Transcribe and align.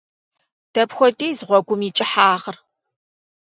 Дапхуэдиз 0.73 1.39
гъуэгум 1.47 1.81
и 1.87 1.89
кӏыхьагъыр? 1.95 2.57